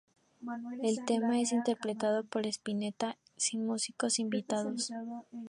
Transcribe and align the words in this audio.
El 0.81 1.05
tema 1.05 1.39
es 1.39 1.51
interpretado 1.51 2.23
por 2.23 2.47
Spinetta, 2.47 3.19
sin 3.37 3.67
músicos 3.67 4.17
invitados. 4.17 4.91